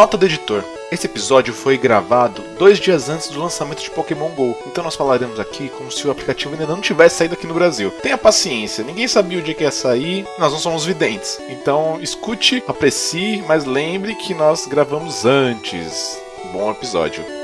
[0.00, 0.64] Nota do editor.
[0.90, 5.38] Esse episódio foi gravado dois dias antes do lançamento de Pokémon GO, então nós falaremos
[5.38, 7.90] aqui como se o aplicativo ainda não tivesse saído aqui no Brasil.
[8.02, 11.38] Tenha paciência, ninguém sabia o dia que ia sair, nós não somos videntes.
[11.50, 16.18] Então escute, aprecie, mas lembre que nós gravamos antes.
[16.50, 17.39] Bom episódio.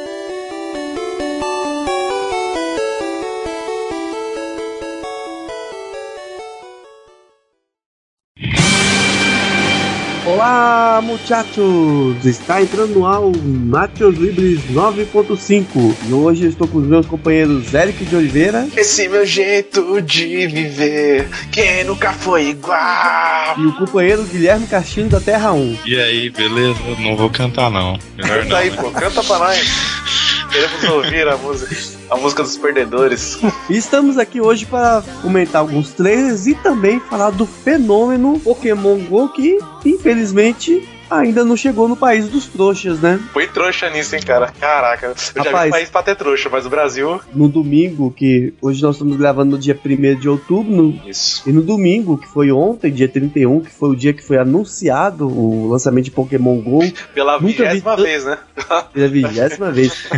[10.36, 12.22] Olá, muchachos!
[12.26, 17.06] Está entrando no ar o Nachos Libres 9.5 e hoje eu estou com os meus
[17.06, 23.54] companheiros Eric de Oliveira Esse meu jeito de viver, quem nunca foi igual?
[23.56, 25.78] e o companheiro Guilherme Castilho da Terra 1.
[25.86, 26.78] E aí, beleza?
[26.98, 27.98] Não vou cantar não.
[28.18, 28.56] Melhor Canta não.
[28.56, 28.76] aí, né?
[28.76, 29.66] pô, canta pra nós.
[30.56, 33.38] Queremos ouvir a música, a música dos perdedores.
[33.68, 39.28] E estamos aqui hoje para comentar alguns trailers e também falar do fenômeno Pokémon GO
[39.28, 43.20] que, infelizmente, ainda não chegou no país dos trouxas, né?
[43.32, 44.52] Foi trouxa nisso, hein, cara?
[44.58, 45.70] Caraca, eu já vi Rapaz.
[45.70, 47.20] país pra ter trouxa, mas o Brasil.
[47.34, 51.42] No domingo, que hoje nós estamos gravando no dia 1 de outubro, no Isso.
[51.48, 55.26] E no domingo, que foi ontem, dia 31, que foi o dia que foi anunciado
[55.28, 56.80] o lançamento de Pokémon GO,
[57.14, 58.38] Pela vi vigésima tanto- vez, né?
[58.92, 60.08] pela vigésima vez.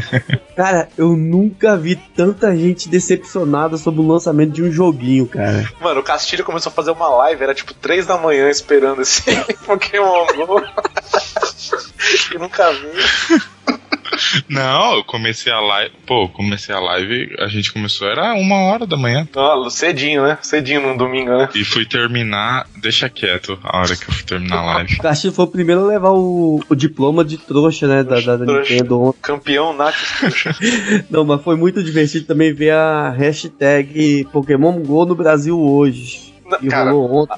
[0.57, 5.69] Cara, eu nunca vi tanta gente decepcionada sobre o lançamento de um joguinho, cara.
[5.81, 9.23] Mano, o Castilho começou a fazer uma live, era tipo 3 da manhã esperando esse
[9.67, 10.63] Pokémon GO.
[12.31, 12.89] que nunca vi.
[14.49, 15.95] Não, eu comecei a live.
[16.07, 19.29] Pô, eu comecei a live, a gente começou, era uma hora da manhã.
[19.35, 20.39] Ó, cedinho, né?
[20.43, 21.49] Cedinho no domingo, né?
[21.55, 22.67] E fui terminar.
[22.77, 24.95] Deixa quieto a hora que eu fui terminar a live.
[24.95, 28.37] O Castilho foi o primeiro a levar o, o diploma de trouxa, né, da, da,
[28.37, 28.73] da Trouxa.
[28.73, 29.19] Nintendo ontem.
[29.23, 29.77] Campeão.
[31.11, 36.28] Não, mas foi muito divertido também ver a hashtag Pokémon GO no Brasil hoje.
[36.63, 36.91] E Cara,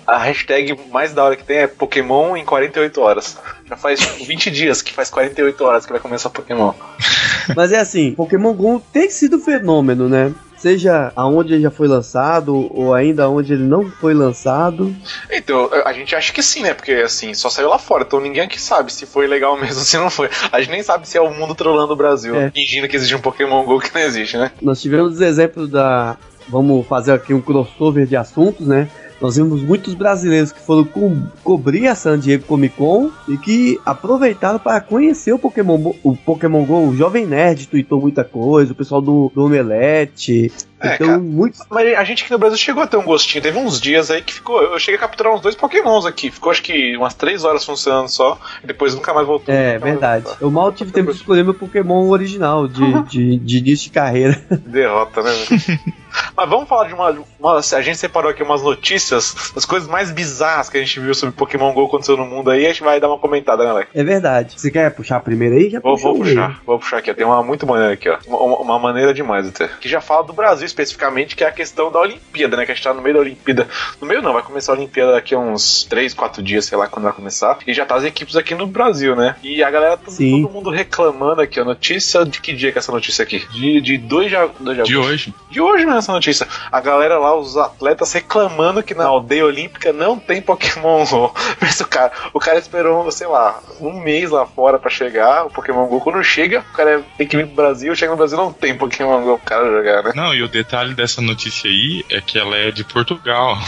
[0.07, 3.39] a hashtag mais da hora que tem é Pokémon em 48 horas.
[3.69, 6.73] Já faz tipo, 20 dias que faz 48 horas que vai começar Pokémon.
[7.57, 10.33] Mas é assim, Pokémon GO tem sido fenômeno, né?
[10.57, 14.95] Seja aonde ele já foi lançado ou ainda onde ele não foi lançado.
[15.31, 16.75] Então, a gente acha que sim, né?
[16.75, 19.85] Porque assim, só saiu lá fora, então ninguém aqui sabe se foi legal mesmo ou
[19.87, 20.29] se não foi.
[20.53, 22.51] A gente nem sabe se é o mundo trolando o Brasil, É.
[22.51, 24.51] fingindo que existe um Pokémon GO que não existe, né?
[24.61, 26.19] Nós tivemos os exemplos da.
[26.51, 28.89] Vamos fazer aqui um crossover de assuntos, né?
[29.21, 31.13] Nós vimos muitos brasileiros que foram co-
[31.45, 36.17] cobrir a San Diego Comic Con e que aproveitaram para conhecer o Pokémon, Bo- o
[36.17, 36.89] Pokémon GO.
[36.89, 40.51] O Jovem Nerd tweetou muita coisa, o pessoal do, do Omelete.
[40.81, 41.19] É, então, cara.
[41.19, 41.61] muitos.
[41.69, 43.43] Mas a gente aqui no Brasil chegou a ter um gostinho.
[43.43, 44.63] Teve uns dias aí que ficou.
[44.63, 46.31] Eu cheguei a capturar uns dois Pokémons aqui.
[46.31, 48.39] Ficou acho que umas 3 horas funcionando só.
[48.65, 49.55] E depois nunca mais voltou.
[49.55, 50.25] É, mais verdade.
[50.41, 54.43] Eu mal tive tempo de escolher meu Pokémon original de, de, de início de carreira.
[54.65, 55.31] Derrota, né?
[56.37, 60.11] Mas vamos falar de uma, uma- A gente separou aqui umas notícias das coisas mais
[60.11, 62.65] bizarras que a gente viu sobre Pokémon GO aconteceu no mundo aí.
[62.67, 63.91] A gente vai dar uma comentada, né, Leque?
[63.95, 64.55] É verdade.
[64.61, 65.71] Você quer puxar a primeira aí?
[65.71, 67.11] Já Vou, puxa vou puxar, vou puxar aqui.
[67.11, 67.15] ó.
[67.15, 68.19] Tem uma muito maneira aqui, ó.
[68.27, 69.69] Uma, uma maneira demais até.
[69.81, 72.65] Que já fala do Brasil especificamente, que é a questão da Olimpíada, né?
[72.67, 73.69] Que a gente tá no meio da Olimpíada.
[74.01, 76.87] No meio não, vai começar a Olimpíada daqui a uns 3, 4 dias, sei lá
[76.87, 77.59] quando vai começar.
[77.67, 79.37] E já tá as equipes aqui no Brasil, né?
[79.43, 80.43] E a galera, todo, Sim.
[80.43, 81.65] todo mundo reclamando aqui, ó.
[81.65, 83.47] Notícia de que dia que é essa notícia aqui?
[83.53, 85.01] De, de 2 de, de De agosto.
[85.13, 85.35] hoje.
[85.51, 86.47] De hoje mesmo essa notícia.
[86.71, 91.33] A galera lá, os atletas reclamando que na aldeia olímpica não tem Pokémon GO.
[91.61, 95.51] Mas o cara, o cara esperou, sei lá, um mês lá fora pra chegar o
[95.51, 96.01] Pokémon GO.
[96.01, 99.23] Quando chega, o cara tem que vir pro Brasil, chega no Brasil não tem Pokémon
[99.23, 100.13] GO pro cara jogar, né?
[100.15, 103.57] Não, e o detalhe dessa notícia aí é que ela é de Portugal.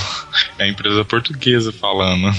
[0.59, 2.31] É a empresa portuguesa falando.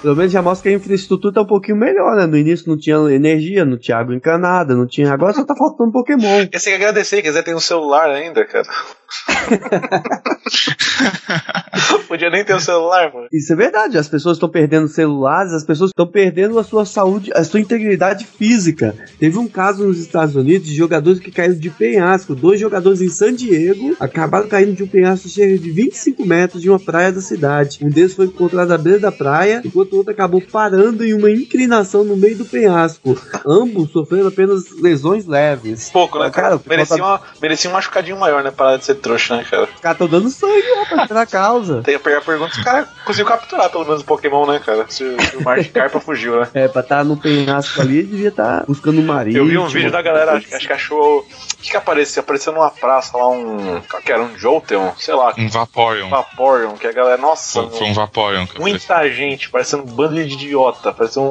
[0.00, 2.26] Pelo menos já mostra que a infraestrutura tá um pouquinho melhor, né?
[2.26, 5.12] No início não tinha energia, não tinha água encanada, não tinha.
[5.12, 6.46] Agora só tá faltando Pokémon.
[6.46, 8.66] Quer tem que agradecer, quer dizer, tem um celular ainda, cara.
[12.08, 13.26] Podia nem ter um celular, mano.
[13.32, 17.30] Isso é verdade, as pessoas estão perdendo celulares, as pessoas estão perdendo a sua saúde,
[17.34, 18.94] a sua integridade física.
[19.18, 22.34] Teve um caso nos Estados Unidos de jogadores que caíram de penhasco.
[22.34, 26.70] Dois jogadores em San Diego acabaram caindo de um penhasco cerca de 25 metros de
[26.70, 27.78] uma praia da cidade.
[27.82, 31.30] Um deles foi encontrado à beira da praia, enquanto o outro acabou parando em uma
[31.30, 33.16] inclinação no meio do penhasco.
[33.46, 35.90] Ambos sofreram apenas lesões leves.
[35.90, 36.48] Pouco, né, cara?
[36.48, 38.50] Cara, o pessoal merecia, uma, merecia um machucadinho maior, né?
[38.50, 39.64] Parar de ser trouxa, né, cara?
[39.64, 41.82] Os caras estão dando sangue lá pra tirar a causa.
[41.82, 44.60] Tem que pegar a pergunta se o cara conseguiu capturar pelo menos o Pokémon, né,
[44.64, 44.84] cara?
[44.88, 46.48] Se, se o Magikarpa fugiu, né?
[46.54, 49.38] É, pra estar no penhasco ali, devia estar buscando um marido.
[49.38, 51.20] Eu vi um vídeo da galera, acho, que- acho que achou.
[51.20, 52.20] O que, que apareceu?
[52.22, 53.80] Apareceu numa praça lá um.
[53.90, 54.22] Qual que era?
[54.22, 54.92] Um Jolteon?
[54.98, 55.34] Sei lá.
[55.36, 56.08] Um Vaporeon.
[56.08, 57.16] Vaporeon, que a galera.
[57.20, 58.46] Nossa, Foi, foi um Vaporeon.
[58.46, 61.26] que muita gente, parecendo um bando de idiota, parecendo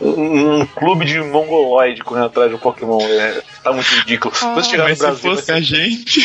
[0.00, 2.98] um, um, um clube de mongoloide correndo atrás de um Pokémon.
[3.02, 4.34] É, tá muito ridículo.
[4.38, 5.30] Quando chegar no Ah, Mas se Brasil.
[5.36, 6.20] fosse a gente.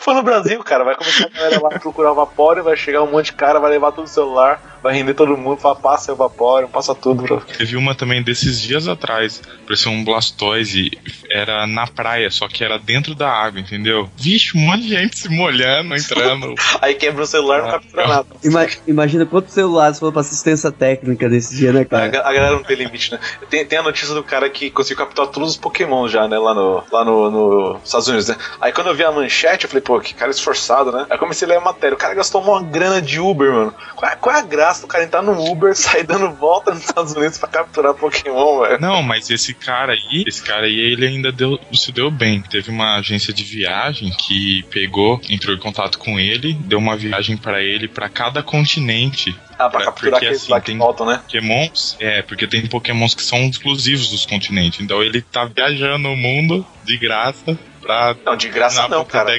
[0.00, 3.10] For no Brasil, cara, vai começar a galera lá procurar o Vaporeon, vai chegar um
[3.10, 6.66] monte de cara, vai levar todo o celular, vai render todo mundo, fala, passa evapora,
[6.68, 7.22] passa tudo.
[7.22, 7.42] Bro.
[7.58, 10.90] Teve uma também desses dias atrás, parecia um Blastoise,
[11.30, 14.08] era na praia, só que era dentro da água, entendeu?
[14.16, 16.54] Vixe, um monte de gente se molhando, entrando.
[16.80, 18.26] Aí quebra o celular, não Ah, captura nada.
[18.42, 22.08] Ima- imagina quantos celulares foram pra assistência técnica desse dia, né, A, cara?
[22.08, 23.18] ga- a galera não tem limite, né?
[23.48, 26.38] Tem, tem a notícia do cara que conseguiu capturar todos os Pokémon já, né?
[26.38, 28.36] Lá no, lá no, no Estados Unidos, né?
[28.60, 31.06] Aí quando eu vi a manchete, eu falei, pô, que cara esforçado, né?
[31.10, 31.94] Aí comecei a ler a matéria.
[31.94, 33.74] O cara gastou uma grana de Uber, mano.
[33.94, 36.84] Qual é, qual é a graça do cara entrar no Uber, sair dando volta nos
[36.84, 38.80] Estados Unidos pra capturar Pokémon, velho?
[38.80, 42.40] Não, mas esse cara aí, esse cara aí, ele ainda deu, se deu bem.
[42.42, 47.36] Teve uma agência de viagem que pegou, entrou em contato com ele, deu uma viagem
[47.36, 49.36] pra ele pra cada continente.
[49.58, 51.20] Ah, pra É, capturar porque, aqueles assim, lá que voltam, né?
[51.22, 54.80] Pokémons, é, porque tem Pokémons que são exclusivos dos continentes.
[54.80, 58.16] Então ele tá viajando o mundo de graça pra.
[58.24, 59.38] Não, de graça não, cara.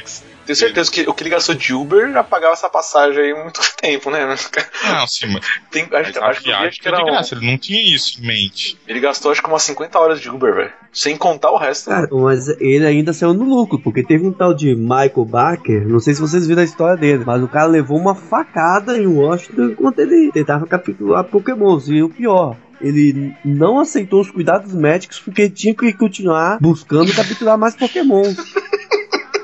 [0.52, 3.42] Tenho certeza que o que ele gastou de Uber já pagava essa passagem aí há
[3.42, 4.26] muito tempo, né?
[4.26, 7.36] Não, sim, mas Tem, acho, mas acho que acho que era de um, graça.
[7.36, 8.78] Ele não tinha isso em mente.
[8.86, 10.74] Ele gastou acho que umas 50 horas de Uber, velho.
[10.92, 11.90] Sem contar o resto.
[11.90, 16.02] Cara, mas ele ainda saiu no lucro, porque teve um tal de Michael Barker, não
[16.02, 19.70] sei se vocês viram a história dele, mas o cara levou uma facada em Washington
[19.70, 21.88] enquanto ele tentava capturar Pokémons.
[21.88, 27.58] E o pior, ele não aceitou os cuidados médicos porque tinha que continuar buscando capturar
[27.58, 28.24] mais Pokémon.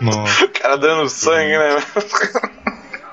[0.01, 0.45] Nossa.
[0.45, 1.75] O cara dando sangue, né?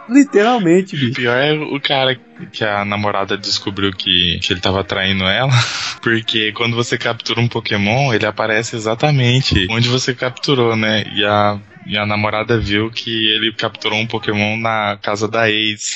[0.08, 1.14] Literalmente, O bicho.
[1.14, 2.14] pior é o cara
[2.52, 5.50] que a namorada descobriu que, que ele tava traindo ela.
[6.02, 11.04] Porque quando você captura um Pokémon, ele aparece exatamente onde você capturou, né?
[11.14, 15.92] E a, e a namorada viu que ele capturou um Pokémon na casa da ex.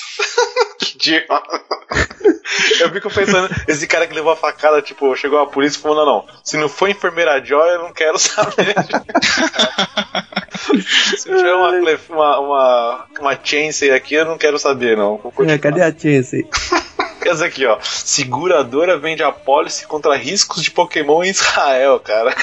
[0.98, 1.42] Idiota.
[2.80, 5.98] Eu fico pensando, esse cara que levou a facada, tipo, chegou a polícia e falou:
[5.98, 8.74] não, não, se não for enfermeira Joy, eu não quero saber.
[11.16, 11.70] se tiver uma,
[12.08, 15.20] uma, uma, uma Chansey aqui, eu não quero saber, não.
[15.46, 16.48] É, cadê a Chance?
[17.26, 17.78] Essa aqui, ó.
[17.82, 22.34] Seguradora vende apólice contra riscos de Pokémon em Israel, cara.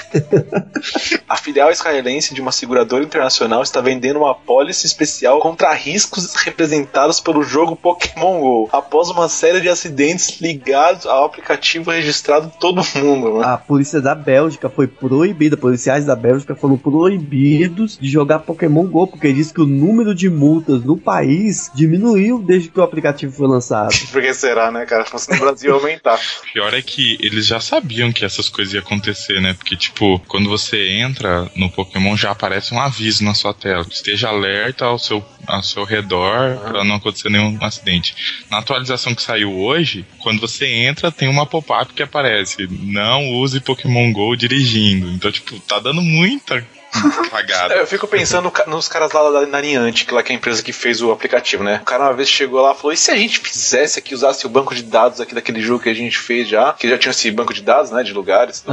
[1.56, 7.22] A filial israelense de uma seguradora internacional está vendendo uma apólice especial contra riscos representados
[7.22, 12.84] pelo jogo Pokémon GO, após uma série de acidentes ligados ao aplicativo registrado em todo
[12.96, 13.42] mundo, mano.
[13.42, 19.08] A polícia da Bélgica foi proibida, policiais da Bélgica foram proibidos de jogar Pokémon GO,
[19.08, 23.48] porque diz que o número de multas no país diminuiu desde que o aplicativo foi
[23.48, 23.96] lançado.
[24.12, 25.06] Por que será, né, cara?
[25.06, 26.20] Se fosse no Brasil ia aumentar.
[26.50, 29.54] O pior é que eles já sabiam que essas coisas iam acontecer, né?
[29.54, 33.86] Porque, tipo, quando você entra no Pokémon, já aparece um aviso na sua tela.
[33.90, 38.44] Esteja alerta ao seu, ao seu redor pra não acontecer nenhum acidente.
[38.50, 42.68] Na atualização que saiu hoje, quando você entra, tem uma pop-up que aparece.
[42.70, 45.10] Não use Pokémon GO dirigindo.
[45.10, 46.66] Então, tipo, tá dando muita
[47.30, 47.76] cagada.
[47.76, 50.72] Eu fico pensando nos caras lá da da Niantic, lá que é a empresa que
[50.72, 51.80] fez o aplicativo, né?
[51.82, 54.46] O cara uma vez chegou lá e falou: e se a gente fizesse aqui, usasse
[54.46, 57.12] o banco de dados aqui daquele jogo que a gente fez já, que já tinha
[57.12, 58.04] esse banco de dados, né?
[58.04, 58.64] De lugares,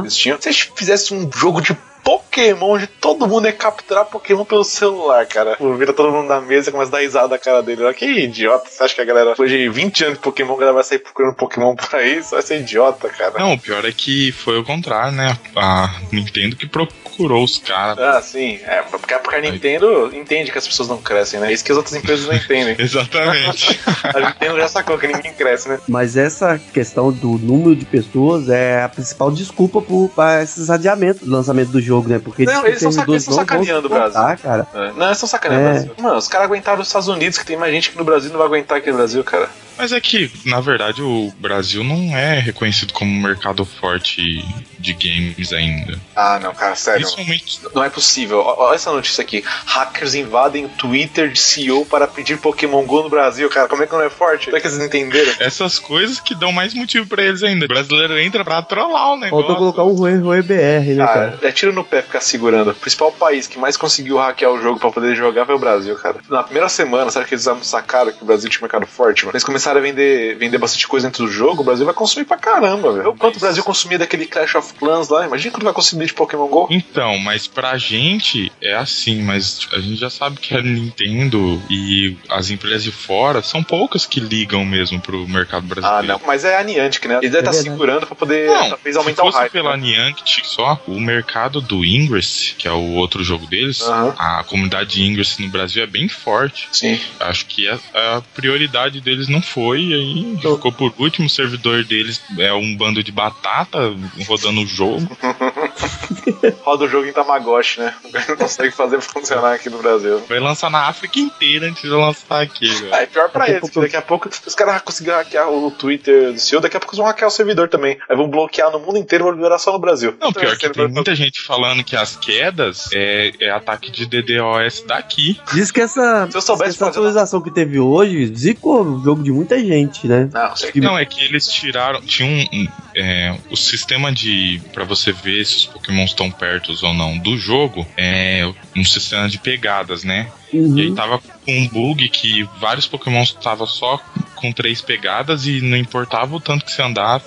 [0.00, 0.40] eles tinham.
[0.40, 4.64] Se a gente fizesse um jogo de Pokémon, onde todo mundo ia capturar Pokémon pelo
[4.64, 5.56] celular, cara.
[5.78, 7.82] Vira todo mundo na mesa e começa a dar risada da cara dele.
[7.84, 8.68] Olha, Que idiota.
[8.68, 10.98] Você acha que a galera, depois de 20 anos de Pokémon, a galera vai sair
[10.98, 12.18] procurando Pokémon por aí?
[12.18, 13.38] Isso vai ser idiota, cara.
[13.38, 15.36] Não, o pior é que foi o contrário, né?
[15.56, 17.98] A Nintendo que procurou os caras.
[17.98, 18.58] Ah, sim.
[18.64, 21.52] É, porque, porque a Nintendo entende que as pessoas não crescem, né?
[21.52, 22.76] Isso que as outras empresas não entendem.
[22.78, 23.80] Exatamente.
[24.14, 25.78] A Nintendo já sacou que ninguém cresce, né?
[25.88, 29.82] Mas essa questão do número de pessoas é a principal desculpa
[30.14, 32.18] para esses adiamentos do lançamento do jogo, né?
[32.22, 34.66] Porque Não, eles tão servidores saca- eles tão não vão sacaneando o suportar, cara.
[34.96, 35.70] Não, eles estão sacaneando É.
[35.70, 35.94] o Brasil.
[35.98, 38.38] Mano, os caras aguentaram os Estados Unidos, que tem mais gente que no Brasil não
[38.38, 39.48] vai aguentar aqui no Brasil, cara.
[39.80, 44.44] Mas é que, na verdade, o Brasil não é reconhecido como um mercado forte
[44.78, 45.98] de games ainda.
[46.16, 47.00] Ah, não, cara, sério.
[47.02, 47.60] Principalmente.
[47.74, 48.40] Não é possível.
[48.40, 49.42] Olha essa notícia aqui.
[49.66, 53.68] Hackers invadem o Twitter de CEO para pedir Pokémon GO no Brasil, cara.
[53.68, 54.46] Como é que não é forte?
[54.46, 55.32] Como é que eles entenderam?
[55.38, 57.64] Essas coisas que dão mais motivo pra eles ainda.
[57.66, 59.46] O brasileiro entra pra trollar o negócio.
[59.46, 61.38] Faltou colocar um Rui Rui BR, né, Ah, cara?
[61.42, 62.70] é tiro no pé ficar segurando.
[62.70, 65.94] O principal país que mais conseguiu hackear o jogo pra poder jogar foi o Brasil,
[65.96, 66.16] cara.
[66.28, 69.32] Na primeira semana, sabe que eles sacaram que o Brasil tinha um mercado forte, mano?
[69.34, 72.36] Eles começaram a vender, vender bastante coisa dentro do jogo, o Brasil vai consumir pra
[72.36, 73.10] caramba, velho.
[73.10, 76.14] O Quanto o Brasil consumia daquele Clash of Clans lá, imagina quanto vai consumir de
[76.14, 76.66] Pokémon GO.
[76.70, 82.16] Então, mas pra gente é assim, mas a gente já sabe que a Nintendo e
[82.28, 86.06] as empresas de fora são poucas que ligam mesmo pro mercado Ah, brasileiro.
[86.06, 86.20] não.
[86.26, 87.18] Mas é a Niantic, né?
[87.18, 87.62] Eles devem estar verdade.
[87.70, 89.52] segurando pra poder Não, talvez se aumentar o fosse hype.
[89.52, 89.82] pela né?
[89.82, 94.14] Niantic só, o mercado do Ingress, que é o outro jogo deles, Aham.
[94.18, 96.68] a comunidade de Ingress no Brasil é bem forte.
[96.72, 96.98] Sim.
[97.20, 101.26] Acho que a, a prioridade deles não foi, e aí ficou por último.
[101.26, 103.78] O servidor deles é um bando de batata
[104.26, 105.06] rodando o jogo.
[106.62, 107.94] Roda o jogo em Tamagotchi, né?
[108.28, 110.22] Não consegue fazer funcionar aqui no Brasil.
[110.28, 112.94] Vai lançar na África inteira antes de lançar aqui, velho.
[112.94, 116.32] É pior pra eles, porque daqui a pouco os caras vão conseguir hackear o Twitter
[116.32, 117.98] do CEO, daqui a pouco eles vão hackear o servidor também.
[118.08, 120.14] Aí vão bloquear no mundo inteiro e vão liberar só no Brasil.
[120.20, 123.90] Não, Então, pior esse que tem muita gente falando que as quedas é, é ataque
[123.90, 125.40] de DDoS daqui.
[125.52, 129.30] Diz que essa, Se eu soubesse essa atualização que teve hoje zicou o jogo de
[129.40, 130.28] muita gente, né?
[130.32, 132.00] Não, sei Que- Não, é que eles tiraram.
[132.02, 132.60] Tinha um.
[132.60, 134.60] um, é, o sistema de.
[134.72, 139.28] pra você ver se os Pokémon estão perto ou não do jogo é um sistema
[139.28, 140.28] de pegadas, né?
[140.52, 140.76] Uhum.
[140.78, 143.98] E aí tava com um bug que vários Pokémon estavam só
[144.34, 147.24] com três pegadas e não importava o tanto que você andava,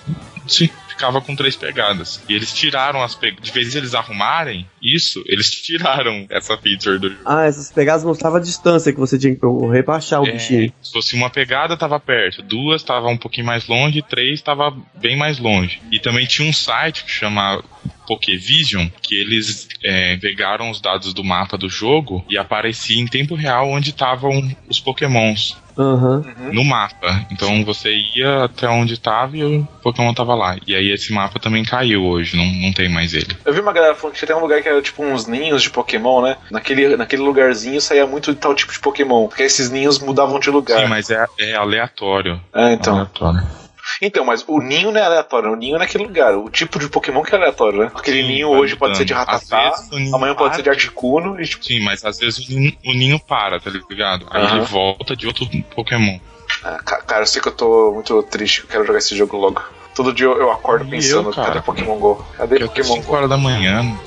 [0.94, 2.22] ficava com três pegadas.
[2.30, 3.44] E eles tiraram as pegadas.
[3.46, 7.22] De vez em eles arrumarem isso, eles tiraram essa feature do jogo.
[7.26, 10.32] Ah, essas pegadas mostravam a distância que você tinha que correr pra achar o É,
[10.32, 10.74] bichinho.
[10.82, 12.42] se fosse uma pegada, tava perto.
[12.42, 14.02] Duas, tava um pouquinho mais longe.
[14.02, 15.82] Três, tava bem mais longe.
[15.92, 17.64] E também tinha um site que chama
[18.08, 23.34] Pokévision, que eles é, pegaram os dados do mapa do jogo e aparecia em tempo
[23.36, 26.24] real onde estavam os Pokémons Aham.
[26.52, 27.26] no mapa.
[27.32, 30.58] Então você ia até onde tava e o Pokémon tava lá.
[30.68, 33.36] E aí esse mapa também caiu hoje, não, não tem mais ele.
[33.46, 35.70] Eu vi uma galera falando que tem um lugar que era tipo uns ninhos de
[35.70, 36.38] Pokémon, né?
[36.52, 39.28] Naquele, naquele lugarzinho saía muito de tal tipo de Pokémon.
[39.28, 40.80] Porque esses ninhos mudavam de lugar.
[40.82, 42.40] Sim, mas é, é aleatório.
[42.54, 42.96] É, então.
[42.96, 43.63] Aleatório.
[44.02, 46.36] Então, mas o ninho não é aleatório, o ninho é naquele lugar.
[46.36, 47.92] O tipo de Pokémon que é aleatório, né?
[47.96, 49.72] Aquele Sim, ninho hoje pode ser de Ratatá,
[50.14, 50.70] amanhã pode ser de.
[50.70, 51.64] Articuno e tipo.
[51.64, 54.26] Sim, mas às vezes o ninho, o ninho para, tá ligado?
[54.30, 55.46] Aí ele volta de outro
[55.76, 56.18] Pokémon.
[56.64, 59.38] ah, ca- cara, eu sei que eu tô muito triste, eu quero jogar esse jogo
[59.38, 59.62] logo.
[59.96, 61.48] Todo dia eu, eu acordo E pensando, eu, cara?
[61.50, 62.26] cadê Pokémon GO?
[62.36, 63.14] Cadê Eu Pokémon 5 GO?
[63.16, 63.84] horas da manhã.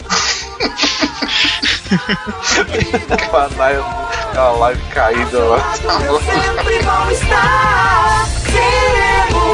[3.10, 3.82] Aquela live,
[4.30, 5.72] aquela live caída lá.
[5.74, 8.26] sempre vão estar.
[8.50, 9.45] Seremos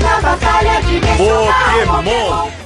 [0.00, 0.80] na batalha
[1.16, 2.59] Pokémon.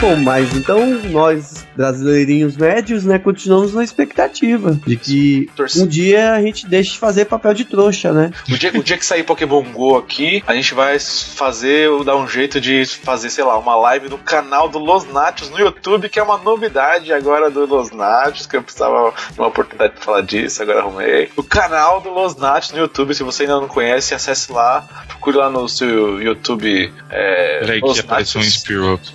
[0.00, 6.34] Bom, mas então nós, brasileirinhos médios, né, continuamos na expectativa de que Torce- um dia
[6.34, 8.30] a gente deixe de fazer papel de trouxa, né?
[8.48, 12.28] O dia, o dia que sair Pokémon GO aqui, a gente vai fazer, dar um
[12.28, 16.18] jeito de fazer, sei lá, uma live no canal do Los Nachos no YouTube, que
[16.20, 20.20] é uma novidade agora do Los Nachos, que eu precisava de uma oportunidade de falar
[20.22, 21.28] disso, agora arrumei.
[21.36, 25.36] O canal do Los Nachos no YouTube, se você ainda não conhece, acesse lá, procure
[25.36, 26.92] lá no seu YouTube.
[27.10, 29.12] É, Peraí Los que apareceu um Nachos.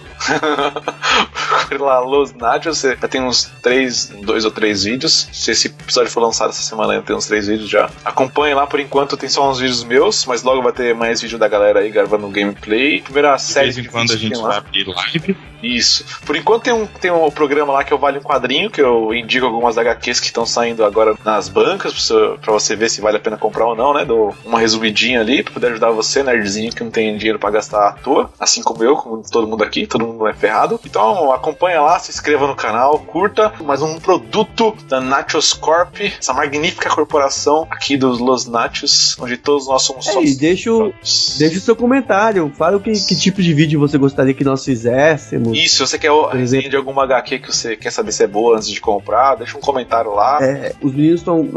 [1.79, 5.27] Lá Los Nachos, já tem uns três, dois ou três vídeos.
[5.31, 7.89] Se esse episódio for lançado essa semana, tem uns três vídeos já.
[8.05, 11.37] Acompanhe lá por enquanto, tem só uns vídeos meus, mas logo vai ter mais vídeo
[11.37, 13.01] da galera aí gravando gameplay.
[13.01, 14.57] Primeira De série vez em de quando a gente vai lá.
[14.57, 15.37] abrir live.
[15.63, 16.05] Isso.
[16.25, 19.13] Por enquanto tem um, tem um programa lá que eu Vale um Quadrinho, que eu
[19.13, 22.99] indico algumas HQs que estão saindo agora nas bancas, pra você, pra você ver se
[22.99, 24.03] vale a pena comprar ou não, né?
[24.03, 27.87] Dou uma resumidinha ali pra poder ajudar você, nerdzinho, que não tem dinheiro pra gastar
[27.87, 30.79] à toa, assim como eu, como todo mundo aqui, todo mundo é ferrado.
[30.85, 36.33] Então acompanha lá, se inscreva no canal, curta mais um produto da Nachos Corp, essa
[36.33, 40.37] magnífica corporação aqui dos Los Nachos, onde todos nós somos É, e sócios.
[40.37, 40.93] deixa o,
[41.37, 44.63] deixa o seu comentário, fala o que, que tipo de vídeo você gostaria que nós
[44.63, 45.57] fizéssemos.
[45.57, 46.69] Isso, se você quer resenha exemplo.
[46.69, 49.61] de alguma HQ que você quer saber se é boa antes de comprar, deixa um
[49.61, 50.37] comentário lá.
[50.41, 51.47] É, os meninos estão.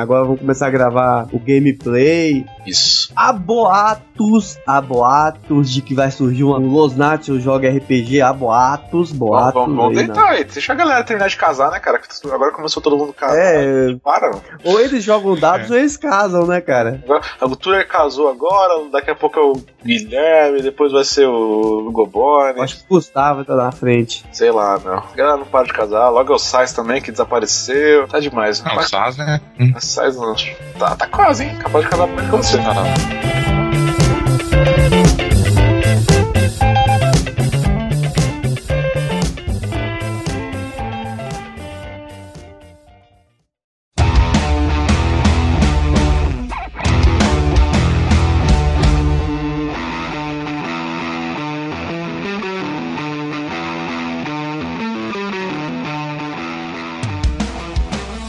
[0.00, 2.44] agora vão começar a gravar o gameplay.
[2.66, 3.12] Isso.
[3.16, 8.03] Há boatos, há boatos de que vai surgir um Los Nachos joga RPG.
[8.22, 9.54] Há boatos, boatos.
[9.54, 10.14] vamos vamos aí, né?
[10.14, 10.34] tentar.
[10.44, 11.98] Deixa a galera terminar de casar, né, cara?
[11.98, 13.36] Que Agora começou todo mundo casar.
[13.36, 14.42] É, Para, mano.
[14.64, 17.02] ou eles jogam dados ou eles casam, né, cara?
[17.40, 19.52] O Tuller casou agora, daqui a pouco é o
[19.84, 22.60] Guilherme, depois vai ser o Goborne.
[22.60, 24.24] Acho que o Gustavo tá na frente.
[24.32, 24.94] Sei lá, meu.
[24.98, 26.08] A galera não para de casar.
[26.08, 28.08] Logo é o Sais também, que desapareceu.
[28.08, 28.62] Tá demais.
[28.62, 29.40] Não, o Mas Saz, né?
[29.58, 29.72] Hum.
[29.76, 30.34] o Sais não.
[30.78, 31.56] Tá, tá quase, hein?
[31.58, 33.63] Capaz de casar mais com você.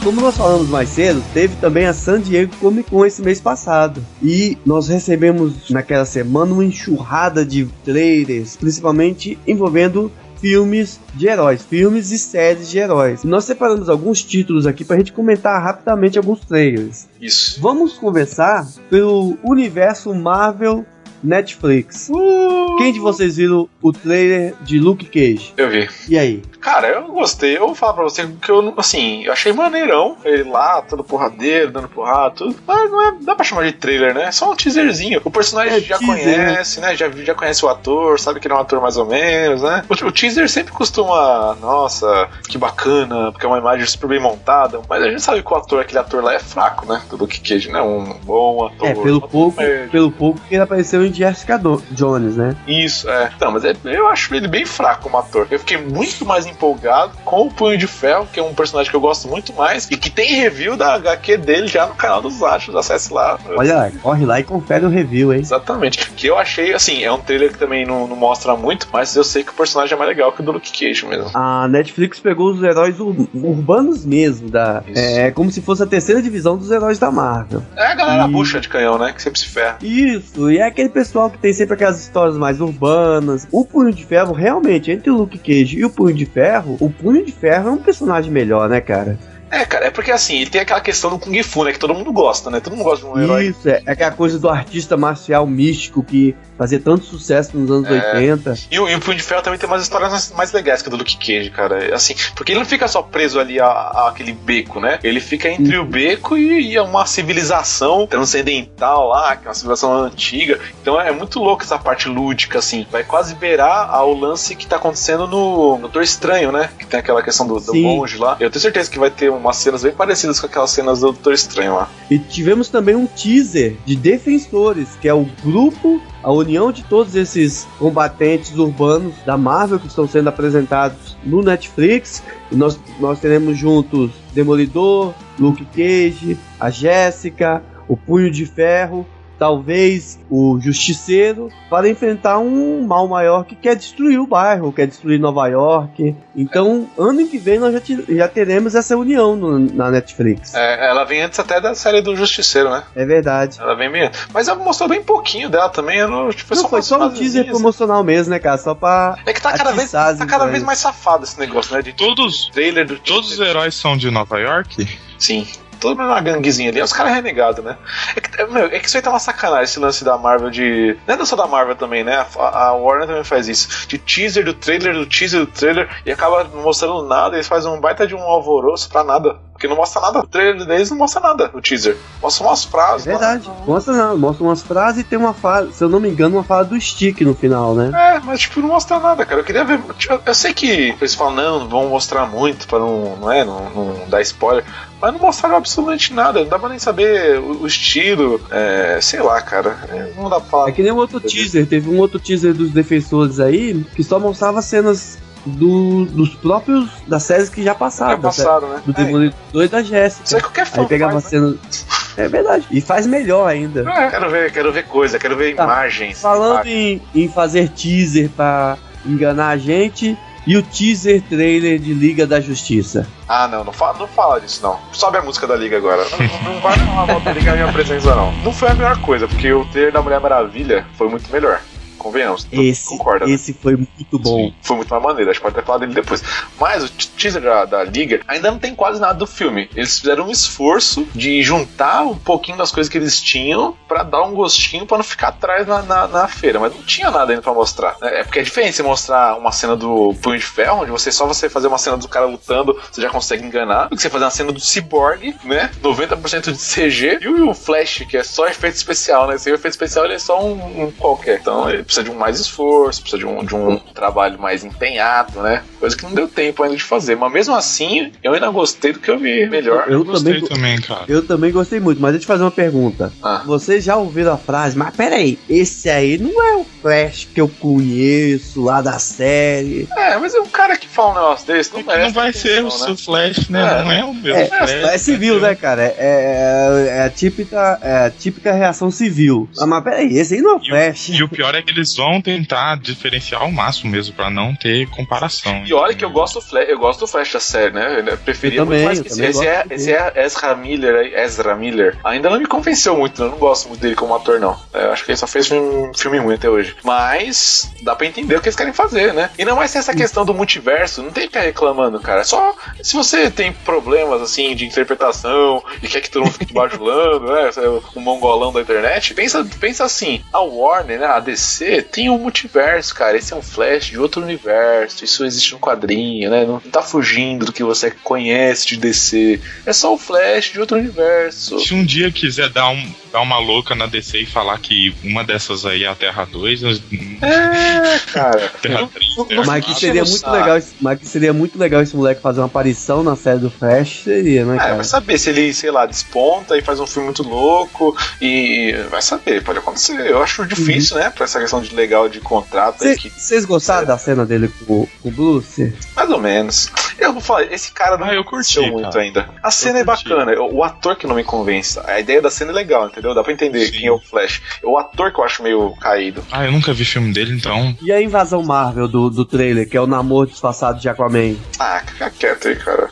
[0.06, 4.00] Como nós falamos mais cedo, teve também a San Diego Comic Con esse mês passado.
[4.22, 12.12] E nós recebemos naquela semana uma enxurrada de trailers, principalmente envolvendo filmes de heróis, filmes
[12.12, 13.24] e séries de heróis.
[13.24, 17.08] Nós separamos alguns títulos aqui pra gente comentar rapidamente alguns trailers.
[17.20, 17.60] Isso.
[17.60, 20.86] Vamos conversar pelo universo Marvel
[21.26, 22.08] Netflix.
[22.08, 25.52] Uh, Quem de vocês viram o trailer de Luke Cage?
[25.56, 25.88] Eu vi.
[26.08, 26.42] E aí?
[26.60, 27.56] Cara, eu gostei.
[27.56, 30.16] Eu vou falar pra você que eu, assim, eu achei maneirão.
[30.24, 32.56] Ele lá, todo porradeiro, dando porrada, tudo.
[32.66, 34.24] Mas não é, dá pra chamar de trailer, né?
[34.24, 35.20] É só um teaserzinho.
[35.24, 36.96] O personagem É, já teaser, conhece, né?
[36.96, 39.84] Já, já conhece o ator, sabe que ele é um ator mais ou menos, né?
[39.88, 44.80] O, o teaser sempre costuma, nossa, que bacana, porque é uma imagem super bem montada.
[44.88, 47.00] Mas a gente sabe que o ator, aquele ator lá é fraco, né?
[47.08, 47.80] Do Luke Cage, né?
[47.80, 48.88] Um bom ator.
[48.88, 52.54] É, pelo pouco, É, pelo pouco que ele apareceu em Jessica Do- Jones, né?
[52.66, 53.30] Isso, é.
[53.40, 55.46] Não, mas é- eu acho ele bem fraco como ator.
[55.50, 58.96] Eu fiquei muito mais empolgado com o Punho de Ferro, que é um personagem que
[58.96, 62.42] eu gosto muito mais, e que tem review da HQ dele já no canal dos
[62.42, 62.74] Achos.
[62.74, 63.38] Acesse lá.
[63.56, 65.40] Olha lá, corre lá e confere o review, hein?
[65.40, 66.10] Exatamente.
[66.10, 69.24] Que eu achei, assim, é um trailer que também não, não mostra muito, mas eu
[69.24, 71.30] sei que o personagem é mais legal que o do Luke Cage mesmo.
[71.34, 74.98] A Netflix pegou os heróis ur- urbanos mesmo, da, Isso.
[75.00, 77.62] é como se fosse a terceira divisão dos heróis da Marvel.
[77.76, 79.12] É a galera E- bucha de canhão, né?
[79.12, 79.78] Que sempre se ferra.
[79.82, 83.46] Isso, e é aquele pessoal que tem sempre aquelas histórias mais urbanas.
[83.52, 86.90] O Punho de Ferro, realmente, entre o Luke Cage e o Punho de Ferro, o
[86.90, 89.16] Punho de Ferro é um personagem melhor, né, cara?
[89.48, 91.72] É, cara, é porque assim, ele tem aquela questão do Kung Fu, né?
[91.72, 92.58] Que todo mundo gosta, né?
[92.58, 93.46] Todo mundo gosta de um herói.
[93.46, 97.88] Isso, é, é aquela coisa do artista marcial místico que fazia tanto sucesso nos anos
[97.90, 98.14] É.
[98.14, 98.54] 80.
[98.70, 100.88] E o, e o Punho de Ferro também tem umas histórias mais, mais legais que
[100.88, 101.94] a do Luke Cage, cara.
[101.94, 104.98] Assim, porque ele não fica só preso ali a, aquele beco, né?
[105.02, 110.04] Ele fica entre o beco e, e uma civilização transcendental lá, que é uma civilização
[110.04, 110.58] antiga.
[110.80, 112.86] Então é muito louco essa parte lúdica, assim.
[112.90, 116.70] Vai quase beirar ao lance que tá acontecendo no Doutor Estranho, né?
[116.78, 118.36] Que tem aquela questão do, do monge lá.
[118.40, 121.32] Eu tenho certeza que vai ter umas cenas bem parecidas com aquelas cenas do Doutor
[121.32, 121.88] Estranho lá.
[122.10, 127.14] E tivemos também um teaser de Defensores, que é o grupo, a união de todos
[127.14, 132.20] esses combatentes urbanos da Marvel que estão sendo apresentados no Netflix.
[132.50, 139.06] E nós, nós teremos juntos Demolidor, Luke Cage, a Jéssica, o Punho de Ferro.
[139.38, 145.18] Talvez o Justiceiro para enfrentar um mal maior que quer destruir o bairro, quer destruir
[145.20, 146.14] Nova York.
[146.34, 150.54] Então, ano que vem nós já, te- já teremos essa união no- na Netflix.
[150.54, 152.82] É, ela vem antes até da série do Justiceiro, né?
[152.94, 153.58] É verdade.
[153.60, 154.10] Ela vem bem.
[154.32, 155.98] Mas ela mostrou bem pouquinho dela também.
[155.98, 158.58] Eu não, tipo, Não, foi umas só um teaser promocional mesmo, né, cara?
[158.58, 159.16] Só pra.
[159.26, 161.82] É que tá cada vez, tá cada vez mais safado esse negócio, né?
[161.82, 164.86] De Todos, trailer do todos os heróis são de Nova York?
[165.18, 165.46] Sim.
[165.80, 166.82] Todo mundo uma ganguezinha ali.
[166.82, 167.76] Os caras renegados, né?
[168.14, 170.50] É que, é, meu, é que isso aí tá uma sacanagem, esse lance da Marvel
[170.50, 170.96] de.
[171.06, 172.26] Não é só da Marvel também, né?
[172.36, 173.86] A, a Warner também faz isso.
[173.88, 177.70] De teaser do trailer, do teaser do trailer, e acaba não mostrando nada, eles fazem
[177.70, 179.36] um baita de um alvoroço pra nada.
[179.56, 180.18] Porque não mostra nada.
[180.20, 181.96] O trailer deles não mostra nada, o teaser.
[182.22, 183.04] Mostra umas É frases.
[183.06, 183.48] verdade.
[183.48, 183.54] lá.
[183.66, 186.44] Mostra não, mostra umas frases e tem uma fala, se eu não me engano, uma
[186.44, 187.90] fala do Stick no final, né?
[188.16, 189.40] É, mas tipo, não mostra nada, cara.
[189.40, 189.80] Eu queria ver.
[189.98, 193.44] tipo, Eu sei que eles falam, não, não vão mostrar muito pra não, não é,
[193.44, 194.64] não, não dar spoiler.
[195.00, 196.40] Mas não mostraram absolutamente nada.
[196.40, 198.40] Não dá pra nem saber o, o estilo.
[198.50, 199.76] É, sei lá, cara.
[199.88, 200.68] É, não dá pra falar.
[200.68, 204.18] É que nem um outro teaser, teve um outro teaser dos defensores aí que só
[204.18, 208.12] mostrava cenas do, dos próprios das séries que já passaram.
[208.12, 208.82] Já passaram, né?
[208.84, 210.40] do Demolidor e da Isso aí Jéssica.
[210.40, 211.30] qualquer fã Aí pegava faz, né?
[211.30, 211.86] cenas.
[212.16, 212.66] É verdade.
[212.70, 213.80] E faz melhor ainda.
[213.90, 215.64] É, quero ver, quero ver coisa, quero ver Tá.
[215.64, 216.20] imagens.
[216.20, 217.02] Falando imagens.
[217.14, 222.40] em, em fazer teaser pra enganar a gente, e o teaser trailer de Liga da
[222.40, 223.06] Justiça.
[223.28, 224.78] Ah, não, não fala, não fala disso, não.
[224.92, 226.04] Sobe a música da Liga agora.
[226.10, 228.32] Não, não vai falar mal da Liga na minha presença, não.
[228.42, 231.60] Não foi a melhor coisa, porque o trailer da Mulher Maravilha foi muito melhor.
[231.98, 232.46] Convenhamos.
[232.52, 233.32] Esse, concorda, né?
[233.32, 234.52] esse foi muito bom.
[234.62, 236.22] Foi muito mais maneiro, a gente pode até falar dele depois.
[236.60, 239.68] Mas o teaser da, da Liga ainda não tem quase nada do filme.
[239.74, 244.22] Eles fizeram um esforço de juntar um pouquinho das coisas que eles tinham pra dar
[244.22, 246.58] um gostinho pra não ficar atrás na, na, na feira.
[246.58, 247.96] Mas não tinha nada ainda pra mostrar.
[248.02, 251.26] É porque é diferente você mostrar uma cena do Punho de Ferro, onde você só
[251.26, 254.24] você fazer uma cena do cara lutando, você já consegue enganar, do que você fazer
[254.24, 255.70] uma cena do Cyborg, né?
[255.82, 259.36] 90% de CG, e o Flash, que é só efeito especial, né?
[259.36, 261.38] Esse efeito especial ele é só um, um qualquer.
[261.40, 265.40] Então ele precisa de um mais esforço, precisa de um, de um trabalho mais empenhado,
[265.40, 265.62] né?
[265.78, 267.05] Coisa que não deu tempo ainda de fazer.
[267.14, 269.84] Mas mesmo assim, eu ainda gostei do que eu vi melhor.
[269.88, 271.04] Eu Gostei também, também, cara.
[271.08, 273.12] eu também gostei muito, mas deixa eu te fazer uma pergunta.
[273.22, 273.42] Ah.
[273.46, 277.48] Vocês já ouviram a frase, mas peraí, esse aí não é o Flash que eu
[277.48, 279.88] conheço lá da série.
[279.96, 282.60] É, mas é um cara que fala um negócio desse, não, merece não vai ser
[282.60, 282.70] o né?
[282.70, 283.60] seu Flash, né?
[283.80, 283.84] É.
[283.84, 284.70] Não é o meu É, Flash.
[284.70, 285.82] é civil, né, cara?
[285.82, 289.48] É, é, é a típica, é a típica reação civil.
[289.58, 291.08] Ah, mas peraí, esse aí não é o E o- Flash.
[291.10, 294.88] E o pior é que eles vão tentar diferenciar ao máximo mesmo, pra não ter
[294.90, 295.62] comparação.
[295.66, 298.04] E olha que eu gosto do Flash, eu gosto do Flash da série, né?
[298.06, 299.24] Eu preferia Eu também, muito mais que esse.
[299.24, 301.98] Esse é, gosto esse é Ezra Miller, aí, Ezra Miller.
[302.04, 303.28] Ainda não me convenceu muito, né?
[303.28, 304.56] eu não gosto muito dele como ator, não.
[304.72, 306.76] É, Eu acho que ele só fez filme, filme ruim até hoje.
[306.82, 309.30] Mas dá pra entender o que eles querem fazer, né?
[309.38, 312.24] E não vai ser essa questão do multiverso, não tem que ficar reclamando, cara.
[312.24, 317.32] Só se você tem problemas assim de interpretação e quer que todo mundo fique bajulando,
[317.32, 317.50] né?
[317.56, 322.18] É o mongolão da internet, pensa, pensa assim: a Warner, né, a DC, tem um
[322.18, 323.16] multiverso, cara.
[323.16, 325.04] Esse é um flash de outro universo.
[325.04, 326.44] Isso existe no quadrinho, né?
[326.44, 329.40] Não tá fugindo do que você conhece de DC.
[329.66, 331.58] É só o flash de outro universo.
[331.60, 335.22] Se um dia quiser dar, um, dar uma louca na DC e falar que uma
[335.24, 336.82] dessas aí é a Terra 2, nós-
[337.22, 338.52] É, cara.
[338.62, 339.80] Terra 3, Terra Mas que 4.
[339.80, 343.16] seria muito legal, esse- mas que seria muito legal esse moleque fazer uma aparição na
[343.16, 344.74] série do Flash, seria, né, É, cara?
[344.76, 349.02] vai saber se ele, sei lá, desponta e faz um filme muito louco e vai
[349.02, 349.94] saber, pode acontecer.
[350.06, 353.86] Eu acho difícil, né, pra essa questão de legal de contrato aí, que Vocês gostaram
[353.86, 355.72] da cena dele com, com o Bruce?
[355.94, 356.70] mais ou menos.
[356.98, 359.00] Eu vou falar, esse cara não Ah, eu me curti, muito cara.
[359.00, 359.28] ainda.
[359.42, 360.08] A cena é curti.
[360.08, 361.78] bacana, o, o ator que não me convence.
[361.84, 363.14] A ideia da cena é legal, entendeu?
[363.14, 363.72] Dá pra entender Sim.
[363.72, 364.40] quem é o Flash.
[364.62, 366.24] O ator que eu acho meio caído.
[366.32, 367.76] Ah, eu nunca vi filme dele, então.
[367.82, 371.36] E a invasão Marvel do, do trailer, que é o namoro disfarçado de Aquaman?
[371.58, 372.90] Ah, fica quieto aí, cara.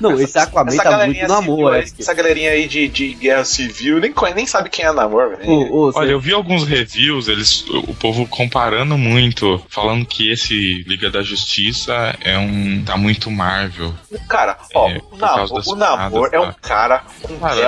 [0.00, 1.06] Não, esse Aquaman tá
[1.42, 1.84] muito aí, é.
[1.98, 4.90] essa galerinha aí de, de guerra civil nem, nem sabe quem é.
[4.90, 10.84] Ô, ô, Olha, eu vi alguns reviews, eles, o povo comparando muito, falando que esse
[10.86, 12.82] Liga da Justiça é um.
[12.84, 13.94] tá muito Marvel.
[14.28, 16.56] Cara, ó, É, o, Namor, o Namor é um tá?
[16.60, 17.60] cara com Cara.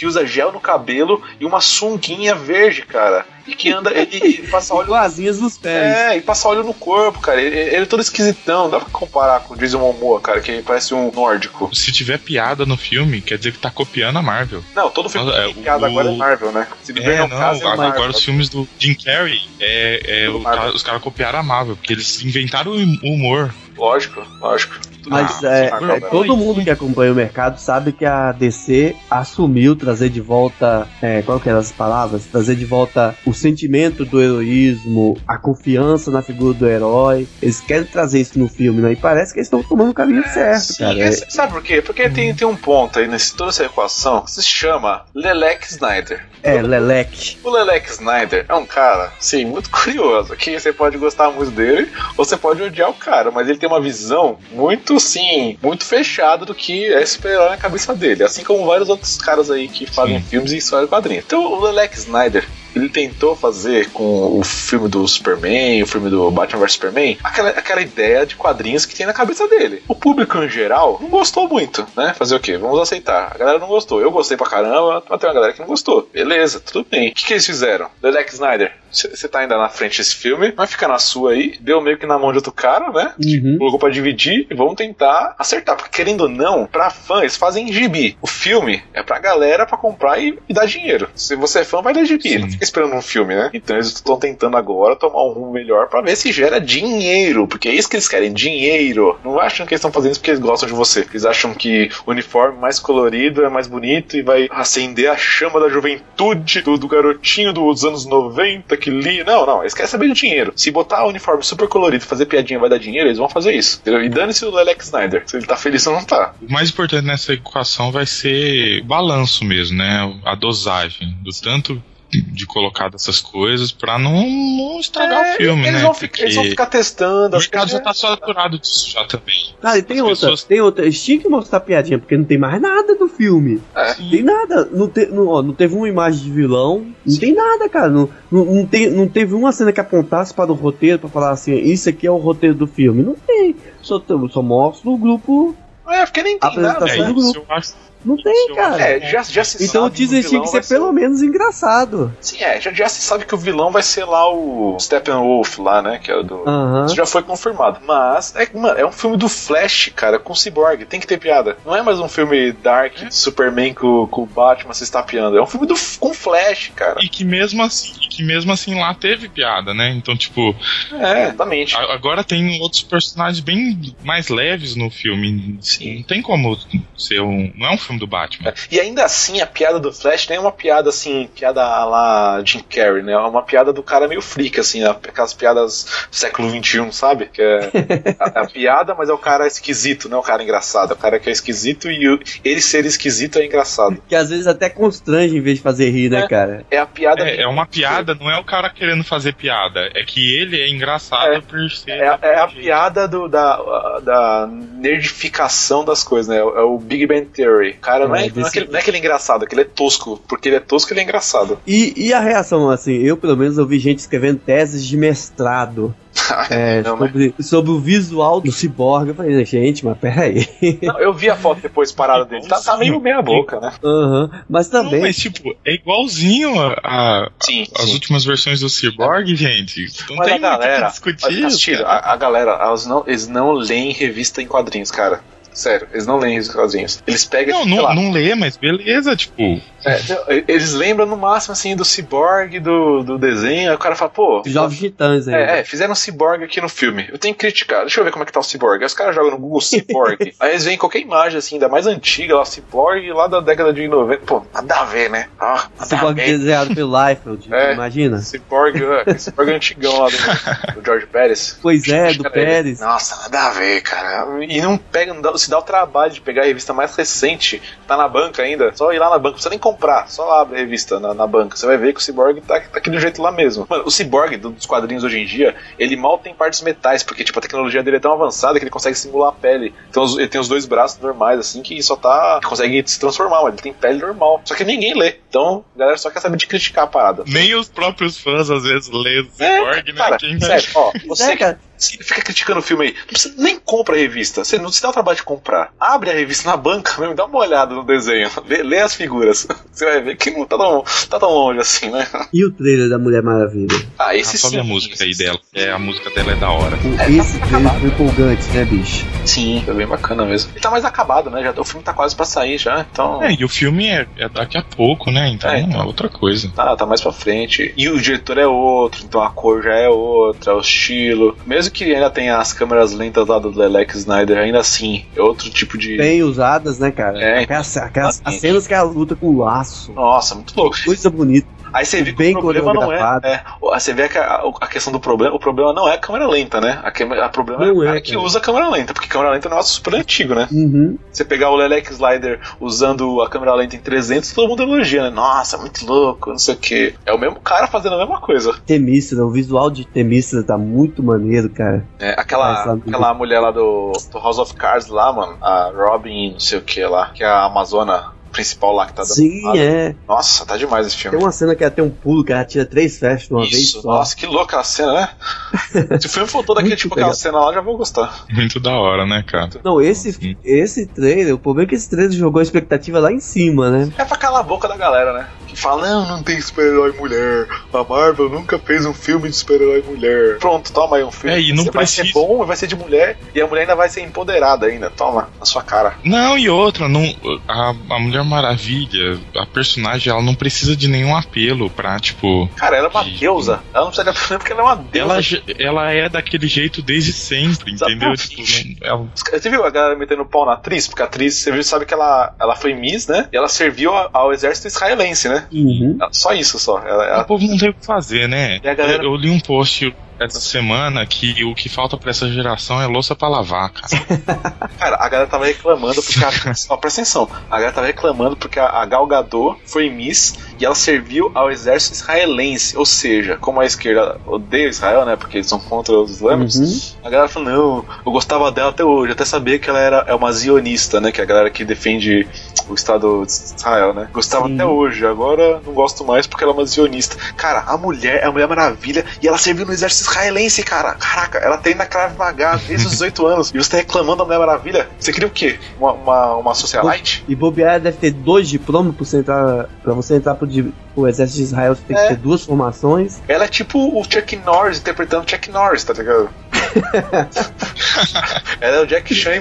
[0.00, 3.26] Que usa gel no cabelo e uma sunguinha verde, cara.
[3.46, 5.94] E que anda, ele, ele passa óleo com asinhas nos pés.
[5.94, 7.40] É, e passa óleo no corpo, cara.
[7.40, 8.70] Ele, ele é todo esquisitão.
[8.70, 11.68] Dá pra comparar com o Jason Momoa, cara, que parece um nórdico.
[11.74, 14.64] Se tiver piada no filme, quer dizer que tá copiando a Marvel.
[14.74, 16.66] Não, todo filme Nossa, que é, tem piada o- agora é Marvel, né?
[16.82, 18.08] Se É, não, caso, é agora Marvel.
[18.10, 20.38] os filmes do Jim Carrey, é, é, o
[20.74, 22.76] os caras copiaram a Marvel, porque eles inventaram o
[23.14, 23.54] humor.
[23.76, 24.78] Lógico, lógico.
[25.08, 26.08] Mas é, Marvel, é, né?
[26.10, 31.22] todo mundo que acompanha o mercado sabe que a DC assumiu trazer de volta, é,
[31.22, 32.24] qual que eram as palavras?
[32.26, 37.26] Trazer de volta o sentimento do heroísmo, a confiança na figura do herói.
[37.42, 38.92] Eles querem trazer isso no filme, né?
[38.92, 40.98] E parece que eles estão tomando o caminho certo, Sim, cara.
[40.98, 41.80] esse- sabe por quê?
[41.82, 46.24] Porque tem, tem um ponto aí nesse toda essa equação que se chama Lelec Snyder.
[46.42, 47.38] É, é Leleque.
[47.44, 50.34] O Lelec Snyder é um cara, sim, muito curioso.
[50.36, 53.68] Que você pode gostar muito dele ou você pode odiar o cara, mas ele tem
[53.68, 58.24] uma visão muito, sim, muito fechada do que é super-herói na cabeça dele.
[58.24, 60.26] Assim como vários outros caras aí que fazem Sim.
[60.26, 61.24] filmes e histórias de quadrinhos.
[61.26, 62.46] Então o Lelec Snyder.
[62.74, 67.48] Ele tentou fazer com o filme do Superman, o filme do Batman vs Superman, aquela,
[67.48, 69.82] aquela ideia de quadrinhos que tem na cabeça dele.
[69.88, 72.14] O público em geral não gostou muito, né?
[72.16, 72.56] Fazer o quê?
[72.56, 73.32] Vamos aceitar.
[73.34, 74.00] A galera não gostou.
[74.00, 76.08] Eu gostei pra caramba, mas tem uma galera que não gostou.
[76.12, 77.10] Beleza, tudo bem.
[77.10, 77.88] O que, que eles fizeram?
[78.00, 81.80] Lelec Snyder, você tá ainda na frente desse filme, vai ficar na sua aí, deu
[81.80, 83.14] meio que na mão de outro cara, né?
[83.22, 83.56] Uhum.
[83.58, 85.76] Colocou pra dividir e vamos tentar acertar.
[85.76, 88.16] Porque querendo ou não, pra fã, eles fazem gibi.
[88.20, 91.08] O filme é pra galera pra comprar e, e dar dinheiro.
[91.14, 92.22] Se você é fã, vai dar gibi.
[92.22, 92.38] Sim.
[92.38, 93.50] Não fica esperando um filme, né?
[93.52, 97.46] Então eles estão tentando agora tomar um rumo melhor pra ver se gera dinheiro.
[97.46, 99.18] Porque é isso que eles querem, dinheiro.
[99.24, 101.06] Não acham que eles estão fazendo isso porque eles gostam de você.
[101.10, 105.60] Eles acham que o uniforme mais colorido é mais bonito e vai acender a chama
[105.60, 109.24] da juventude do, do garotinho dos anos 90 que lia.
[109.24, 110.52] Não, não, eles querem saber de dinheiro.
[110.56, 113.54] Se botar o uniforme super colorido e fazer piadinha vai dar dinheiro, eles vão fazer
[113.54, 113.78] isso.
[113.80, 114.02] Entendeu?
[114.02, 115.22] E dane-se o Lelex Snyder.
[115.26, 116.34] Se ele tá feliz ou não tá.
[116.40, 120.18] O mais importante nessa equação vai ser o balanço mesmo, né?
[120.24, 125.68] A dosagem do tanto de colocar dessas coisas pra não, não estragar o filme, É,
[125.68, 125.84] eles né?
[125.86, 127.36] Vão ficar, eles vão ficar testando.
[127.36, 129.54] o mercado já tá saturado disso já também.
[129.60, 130.84] Cara, e tem As outra, pessoas- tem outra.
[130.84, 133.60] Eles tinham que mostrar piadinha, porque não tem mais nada do filme.
[133.74, 133.94] É.
[134.00, 134.68] Não tem nada.
[134.72, 136.86] Não, te, não, ó, não teve uma imagem de vilão.
[137.06, 137.88] Não tem nada, cara.
[137.88, 141.30] Não, não, não, tem, não teve uma cena que apontasse para o roteiro pra falar
[141.30, 143.02] assim: isso aqui é o roteiro do filme.
[143.02, 143.54] Não tem.
[143.82, 145.54] Só, só mostra o grupo.
[145.88, 146.88] É, porque nem tem nada.
[146.88, 147.46] É do isso, grupo.
[147.50, 147.74] eu acho.
[148.04, 148.82] Não tem, cara.
[148.82, 152.14] É, já, já se Então o teaser que tinha que ser pelo menos engraçado.
[152.20, 155.82] Sim, é, já, já se sabe que o vilão vai ser lá o Steppenwolf lá,
[155.82, 155.98] né?
[156.02, 156.42] Que é o do.
[156.48, 156.86] Aham.
[156.86, 157.78] Isso já foi confirmado.
[157.86, 160.84] Mas é, mano, é um filme do Flash, cara, com Cyborg.
[160.86, 161.56] Tem que ter piada.
[161.64, 165.36] Não é mais um filme Dark, Superman com, com o Batman se estapeando.
[165.36, 166.96] É um filme do, com Flash, cara.
[167.02, 169.90] E que mesmo assim, e que mesmo assim lá teve piada, né?
[169.90, 170.54] Então, tipo,
[170.92, 171.76] É, exatamente.
[171.76, 175.58] a- agora tem outros personagens bem mais leves no filme.
[175.60, 175.96] Sim.
[175.98, 176.58] Não tem como
[176.96, 177.52] ser um.
[177.56, 178.52] Não é um filme do Batman.
[178.70, 182.60] E ainda assim, a piada do Flash nem é uma piada assim, piada lá Jim
[182.60, 183.12] Carrey, né?
[183.12, 187.26] É uma piada do cara meio freak, assim, aquelas piadas do século XXI, sabe?
[187.26, 187.70] Que é
[188.18, 190.90] a, a piada, mas é o cara esquisito, não é o cara engraçado.
[190.92, 194.00] É o cara que é esquisito e o- ele ser esquisito é engraçado.
[194.08, 196.28] Que às vezes até constrange em vez de fazer rir, né, É.
[196.28, 196.64] cara?
[196.70, 197.22] É a piada.
[197.28, 199.90] É, é uma piada, não é o cara querendo fazer piada.
[199.94, 201.40] É que ele é engraçado É.
[201.40, 201.90] por ser.
[201.92, 203.56] É, é a piada do, da,
[204.02, 206.38] da nerdificação das coisas, né?
[206.38, 207.74] É o Big Bang Theory.
[207.80, 210.20] Cara não é, É, não, é desse- aquele, não é aquele engraçado, aquele é tosco.
[210.28, 211.58] Porque ele é tosco, ele é engraçado.
[211.66, 215.94] E, e a reação, assim, eu pelo menos ouvi gente escrevendo teses de mestrado
[216.50, 219.10] é, Não, mas- sobre, sobre o visual do ciborgue.
[219.10, 220.46] Eu falei, gente, mas peraí.
[220.82, 222.46] Não, eu vi a foto depois parada dele.
[222.46, 223.72] Tá, tá meio meia boca, né?
[223.84, 225.00] Aham, Mas Não, também.
[225.00, 227.66] mas tipo, é igualzinho a, a- Sim.
[227.76, 227.92] as sim.
[227.94, 229.86] últimas versões do Cyborg, gente.
[230.08, 231.42] Não Mas tem a galera, que discutir.
[231.42, 231.88] Castilho, cara.
[231.90, 235.20] a, a galera, elas não, eles não leem revista em quadrinhos, cara.
[235.52, 237.02] Sério, eles não leem em quadrinhos.
[237.06, 239.60] Eles pegam, Não, não, lá, não lê, mas beleza, tipo.
[239.84, 244.10] É, eles lembram no máximo assim do cyborg, do, do desenho, aí o cara fala,
[244.10, 244.42] pô.
[244.46, 245.34] Jovens Titãs aí.
[245.34, 247.08] É, é, fizeram um cyborg aqui no filme.
[247.10, 247.80] Eu tenho que criticar.
[247.82, 248.80] Deixa eu ver como é que tá o cyborg.
[248.80, 250.34] Aí os caras jogam no Google cyborg.
[250.40, 253.86] aí eles veem qualquer imagem assim, ainda mais antiga, lá, cyborg lá da década de
[253.88, 254.24] 90.
[254.26, 255.28] Pô, nada a ver, né?
[255.38, 255.68] Ah,
[256.14, 256.38] ver.
[256.38, 257.72] desenhado pelo Liefeld, É.
[257.72, 258.18] imagina?
[258.18, 261.58] Cyborg, é, cyborg antigão lá do, do George Pérez.
[261.60, 262.80] Pois é, do Pérez.
[262.80, 264.26] Nossa, nada a ver, cara.
[264.44, 267.62] E não pega, não dá- se dá o trabalho de pegar a revista mais recente,
[267.86, 269.69] tá na banca ainda, só ir lá na banca, não precisa nem comprar,
[270.06, 271.56] só abre a revista na, na banca.
[271.56, 273.66] Você vai ver que o Cyborg tá, tá aqui do jeito lá mesmo.
[273.68, 277.24] Mano, o Cyborg do- dos quadrinhos hoje em dia, ele mal tem partes metais, porque
[277.24, 279.74] tipo, a tecnologia dele é tão avançada que ele consegue simular a pele.
[279.88, 282.40] Então ele tem os dois braços normais, assim, que só tá.
[282.44, 284.40] consegue se transformar, mas ele tem pele normal.
[284.44, 285.16] Só que ninguém lê.
[285.28, 287.24] Então, a galera só quer saber de criticar a parada.
[287.26, 289.98] Nem os próprios fãs às vezes lêem o É, Cyborg, né?
[289.98, 291.60] cara, Quem sério, ó, você É, cara.
[291.80, 294.82] Você fica criticando o filme aí, não precisa nem compra a revista, você não se
[294.82, 295.72] dá o trabalho de comprar.
[295.80, 299.46] Abre a revista na banca mesmo, dá uma olhada no desenho, vê, lê as figuras.
[299.72, 302.06] Você vai ver que não tá tão, tá tão longe assim, né?
[302.34, 303.74] E o trailer da Mulher Maravilha?
[303.98, 305.38] Ah, Ah, esse sobe a sim, música aí dela.
[305.54, 306.76] É, a música dela é da hora.
[306.84, 309.06] O- Esse trailer foi empolgante, né, bicho?
[309.24, 310.50] Sim, é bem bacana mesmo.
[310.52, 311.42] Ele tá mais acabado, né?
[311.42, 313.22] Já, o filme tá quase pra sair já, então.
[313.22, 315.28] É, e o filme é, é daqui a pouco, né?
[315.30, 315.86] Então É, é, então.
[315.86, 316.50] outra coisa.
[316.54, 317.72] Tá, tá mais pra frente.
[317.76, 321.38] E o diretor é outro, então a cor já é outra, o estilo.
[321.46, 325.48] Mesmo que ainda tenha as câmeras lentas lá do Lelex Snyder, ainda assim, é outro
[325.50, 325.96] tipo de.
[325.96, 327.20] Bem usadas, né, cara?
[327.20, 329.92] É, aquelas, aquelas- as cenas que ela luta com o laço.
[329.92, 330.76] Nossa, muito louco.
[330.84, 331.48] Coisa bonita.
[331.72, 333.42] Aí você vê que o problema não é, é.
[333.60, 336.60] Você vê que a, a questão do problema, o problema não é a câmera lenta,
[336.60, 336.80] né?
[336.82, 338.22] A, câmera- a problema é Não o é, cara que cara.
[338.24, 340.48] usa a câmera lenta, porque câmera lenta é um negócio super antigo, né?
[340.50, 340.98] Uhum.
[341.12, 345.10] Você pegar o Lelec Slider usando a câmera lenta em 300, todo mundo elogia, né?
[345.10, 346.94] Nossa, muito louco, não sei o que.
[347.06, 348.54] É o mesmo cara fazendo a mesma coisa.
[348.66, 351.86] Temícera, o visual de Temícera tá muito maneiro, cara.
[351.98, 356.32] É, aquela, sabe- aquela mulher lá do, do House of Cards lá, mano, a Robin,
[356.32, 359.14] não sei o que lá, que é a Amazona principal lá que tá dando.
[359.14, 359.94] Sim, é.
[360.08, 361.16] Nossa, tá demais esse filme.
[361.16, 363.42] Tem uma cena que ela tem um pulo, que ela tira três flechas de uma
[363.42, 363.88] vez Isso, só.
[363.88, 365.08] nossa, que louca a cena, né?
[366.00, 368.24] Se o filme for todo aquele tipo aquela cena lá, já vou gostar.
[368.30, 369.50] Muito da hora, né, cara?
[369.64, 370.36] Não, esse, Sim.
[370.44, 373.92] esse trailer, o problema é que esse trailer jogou a expectativa lá em cima, né?
[373.98, 375.28] É pra calar a boca da galera, né?
[375.46, 377.48] Que fala, não, não tem super-herói mulher.
[377.72, 380.38] A Marvel nunca fez um filme de super-herói mulher.
[380.38, 381.34] Pronto, toma aí um filme.
[381.36, 383.62] É, e não Você vai ser precisa- bom, vai ser de mulher, e a mulher
[383.62, 384.88] ainda vai ser empoderada ainda.
[384.90, 385.94] Toma, na sua cara.
[386.04, 387.02] Não, e outra, não,
[387.48, 392.48] a, a Mulher Maravilha, a personagem, ela não precisa de nenhum apelo pra, tipo.
[392.56, 393.16] Cara, ela é uma Sim.
[393.18, 393.60] deusa.
[393.74, 395.42] Ela não precisa de problema porque ela é uma deusa.
[395.58, 398.14] Ela, ela é daquele jeito desde sempre, entendeu?
[398.16, 398.42] Tipo,
[398.82, 400.86] ela- Você viu a galera metendo pau na atriz?
[400.88, 403.28] Porque a atriz, você viu, sabe que ela, ela foi Miss, né?
[403.32, 405.46] E ela serviu ao exército israelense, né?
[405.52, 405.98] Uhum.
[406.12, 406.78] Só isso, só.
[406.78, 408.58] Ela, o ela- povo não tem o que fazer, né?
[408.62, 412.10] E a galera- eu, eu li um post essa semana que o que falta pra
[412.10, 413.88] essa geração é louça pra lavar, cara.
[414.78, 416.22] Cara, a galera tava reclamando porque.
[416.22, 416.28] A,
[416.68, 417.28] ó, presta atenção.
[417.50, 421.50] A galera tava reclamando porque a, a Gal Gadot foi Miss e ela serviu ao
[421.50, 422.76] exército israelense.
[422.76, 425.16] Ou seja, como a esquerda odeia Israel, né?
[425.16, 426.56] Porque eles são contra os islâmicos.
[426.56, 426.98] Uhum.
[427.02, 429.12] A galera falou: não, eu gostava dela até hoje.
[429.12, 431.10] Até sabia que ela era é uma zionista, né?
[431.10, 432.28] Que é a galera que defende
[432.68, 434.08] o Estado de Israel, né?
[434.12, 434.54] Gostava Sim.
[434.54, 435.06] até hoje.
[435.06, 437.16] Agora não gosto mais porque ela é uma zionista.
[437.36, 440.94] Cara, a mulher é a Mulher Maravilha e ela serviu no exército israelense, cara.
[440.94, 443.50] Caraca, ela tem na Krav Maga desde os 18 anos.
[443.54, 444.88] E você tá reclamando da Mulher Maravilha?
[444.98, 445.58] Você queria o quê?
[445.78, 447.24] Uma, uma, uma socialite?
[447.26, 451.06] E bobear deve ter dois diplomas pra você entrar, pra você entrar pro, di- pro
[451.08, 452.08] exército de Israel, tem que É.
[452.08, 453.20] ter duas formações.
[453.28, 456.28] Ela é tipo o Chuck Norris interpretando Chuck Norris, tá ligado?
[458.60, 459.36] ela é o Jack Chan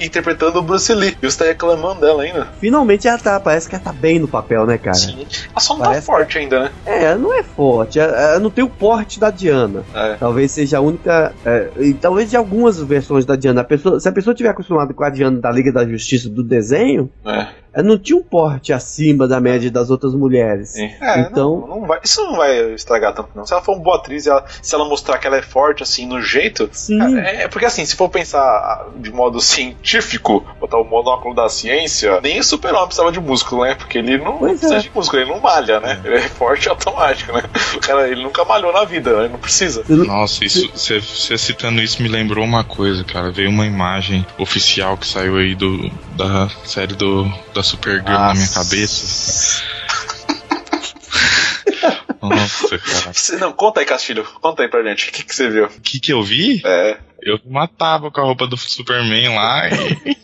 [0.00, 1.16] interpretando o Bruce Lee.
[1.22, 2.48] E você tá reclamando dela ainda?
[2.60, 4.94] Finalmente ela tá, parece que ela tá bem no papel, né, cara?
[4.96, 5.26] Sim.
[5.50, 6.70] Ela só não Parece- tá forte ainda, né?
[6.86, 9.84] É, ela não é forte, ela, ela não tem o porte da Diana.
[9.94, 10.14] É.
[10.14, 11.32] Talvez seja a única.
[11.44, 13.60] é, e talvez de algumas versões da Diana.
[13.60, 16.42] A pessoa, se a pessoa tiver acostumada com a Diana da Liga da Justiça do
[16.42, 17.46] desenho, É.
[17.72, 20.76] ela não tinha um porte acima da média das outras mulheres.
[20.76, 23.46] É, Então- não, não vai, isso não vai estragar tanto, não.
[23.46, 26.06] Se ela for uma boa atriz, ela- se ela mostrar que ela é forte, assim,
[26.06, 26.68] no jeito.
[26.72, 27.00] Sim.
[27.18, 32.20] É, é porque assim, se for pensar de modo científico, botar o monóculo da ciência,
[32.20, 33.74] nem o super-homem precisava de músculo, né?
[33.74, 34.78] Porque ele não Pois precisa é.
[34.80, 36.00] de músculo, ele não malha, né?
[36.04, 37.42] Ele é forte automático, né?
[37.74, 39.24] O cara, ele nunca malhou na vida, né?
[39.24, 39.82] Ele não precisa.
[39.88, 43.30] Nossa, isso, você citando isso me lembrou uma coisa, cara.
[43.30, 48.34] Veio uma imagem oficial que saiu aí do, da série do, da da Supergirl na
[48.34, 49.62] minha cabeça.
[52.20, 53.12] Nossa, cara.
[53.12, 54.24] Você- Não, conta aí, Castilho.
[54.40, 55.08] Conta aí pra gente.
[55.08, 55.66] O que, que você viu?
[55.66, 56.60] O que que eu vi?
[56.64, 56.98] É.
[57.20, 60.16] Eu matava com a roupa do Superman lá e.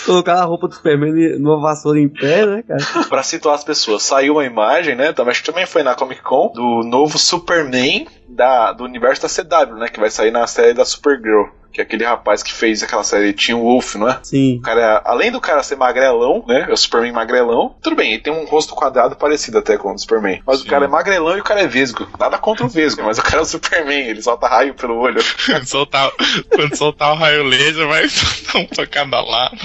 [0.06, 3.04] Colocar a roupa do Superman numa vassoura em pé, né, cara?
[3.04, 5.12] Pra situar as pessoas, saiu uma imagem, né?
[5.12, 9.28] Também, acho que também foi na Comic Con, do novo Superman da, do universo da
[9.28, 9.88] CW, né?
[9.88, 11.48] Que vai sair na série da Supergirl.
[11.72, 14.18] Que é aquele rapaz que fez aquela série Team Wolf, não é?
[14.22, 14.56] Sim.
[14.56, 16.66] O cara, além do cara ser magrelão, né?
[16.68, 17.76] É o Superman magrelão.
[17.82, 20.42] Tudo bem, ele tem um rosto quadrado parecido até com o do Superman.
[20.46, 20.66] Mas Sim.
[20.66, 22.08] o cara é magrelão e o cara é vesgo.
[22.18, 25.20] Nada contra o vesgo, mas o cara é o Superman, ele solta raio pelo olho.
[25.46, 26.10] Quando soltar,
[26.54, 29.56] quando soltar o raio laser, vai soltar um pra cada lado.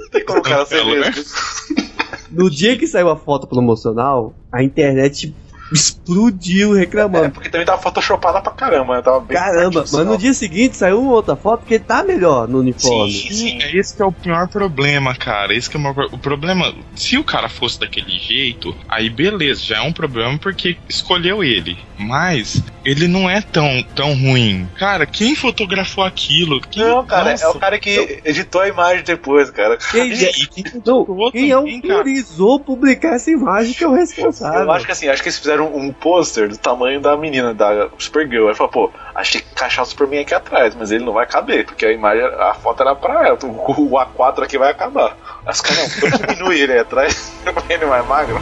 [0.00, 1.10] Não tem como o cara ser Ela, né?
[1.10, 1.86] vesgo.
[2.30, 5.34] No dia que saiu a foto promocional, a internet
[5.72, 7.30] explodiu É, reclamando.
[7.30, 9.02] porque também tava photoshopada pra caramba, né?
[9.02, 12.60] Tava bem Caramba, mas no dia seguinte saiu uma outra foto que tá melhor no
[12.60, 13.12] uniforme.
[13.12, 13.62] Sim, sim.
[13.62, 15.54] É esse que é o pior problema, cara.
[15.54, 16.72] Esse que é o, maior o problema.
[16.94, 21.76] Se o cara fosse daquele jeito, aí beleza, já é um problema porque escolheu ele.
[21.98, 24.68] Mas ele não é tão, tão ruim.
[24.78, 26.60] Cara, quem fotografou aquilo?
[26.60, 27.44] Quem, Não, cara, Nossa.
[27.44, 29.76] é o cara que editou a imagem depois, cara.
[29.76, 31.94] Quem, E, quem não, quem também, cara?
[31.94, 34.60] autorizou publicar essa imagem que é o responsável.
[34.60, 37.88] Eu acho que assim, acho que eles fizeram um pôster do tamanho da menina, da
[37.98, 38.48] Supergirl.
[38.48, 41.66] Aí falou, pô, achei que encaixar o Superman aqui atrás, mas ele não vai caber,
[41.66, 43.38] porque a imagem, a foto era pra ela.
[43.42, 45.16] O, o A4 aqui vai acabar.
[45.44, 47.32] As caras não, diminui ele aí atrás,
[47.68, 48.40] ele mais magro.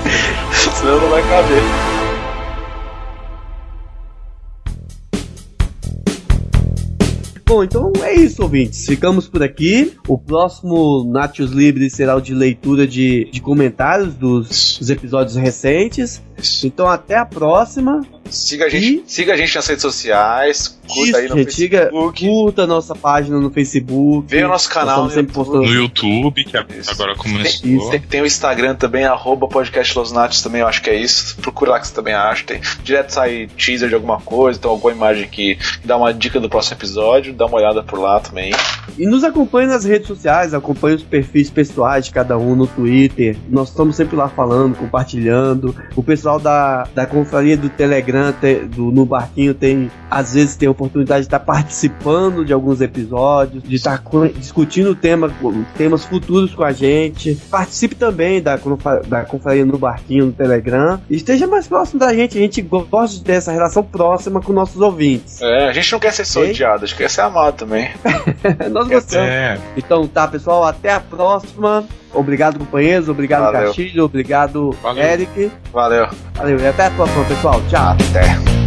[0.52, 2.09] Senão não vai caber.
[7.50, 8.86] Bom, então é isso, ouvintes.
[8.86, 9.98] Ficamos por aqui.
[10.06, 16.22] O próximo Nachos Livre será o de leitura de, de comentários dos, dos episódios recentes.
[16.62, 18.02] Então até a próxima.
[18.30, 22.26] Siga a gente, siga a gente nas redes sociais, curta Isso, aí no gente, Facebook.
[22.26, 24.26] curta a nossa página no Facebook.
[24.28, 25.62] Vê o nosso canal no sempre postando.
[25.62, 27.70] No YouTube, que agora começou.
[27.70, 27.90] Isso.
[27.90, 31.36] Tem, tem o Instagram também, arroba podcast Los Natos também, eu acho que é isso.
[31.36, 32.44] Procura lá que você também acha.
[32.44, 36.48] Tem, direto sai teaser de alguma coisa, então alguma imagem que dá uma dica do
[36.48, 38.52] próximo episódio, dá uma olhada por lá também.
[38.98, 43.36] E nos acompanhe nas redes sociais, acompanhe os perfis pessoais de cada um no Twitter.
[43.48, 45.74] Nós estamos sempre lá falando, compartilhando.
[45.96, 50.66] O pessoal da, da confraria do Telegram, te- do, no barquinho, tem às vezes tem
[50.68, 55.30] a oportunidade de estar participando de alguns episódios, de estar co- discutindo tema,
[55.76, 57.34] temas futuros com a gente.
[57.50, 58.58] Participe também da,
[59.06, 61.00] da confraria no barquinho no Telegram.
[61.08, 62.36] Esteja mais próximo da gente.
[62.36, 65.40] A gente gosta de ter essa relação próxima com nossos ouvintes.
[65.42, 67.90] É, a gente não quer ser só odiado, a gente quer ser amado também.
[68.70, 69.28] Nós gostamos.
[69.76, 71.84] Então tá, pessoal, até a próxima.
[72.12, 73.08] Obrigado, companheiros.
[73.08, 73.66] Obrigado, Valeu.
[73.68, 74.04] Castilho.
[74.04, 75.02] Obrigado, Valeu.
[75.04, 75.50] Eric.
[75.72, 76.58] Valeu, Valeu.
[76.58, 77.60] E até a próxima, pessoal.
[77.70, 77.96] Tchau.
[78.12, 78.59] there.